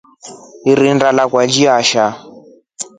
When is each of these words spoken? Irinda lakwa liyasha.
Irinda 0.71 1.07
lakwa 1.17 1.41
liyasha. 1.51 2.05